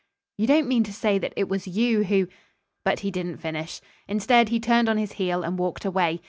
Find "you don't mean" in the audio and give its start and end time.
0.39-0.83